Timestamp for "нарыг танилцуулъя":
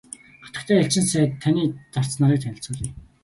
2.21-2.93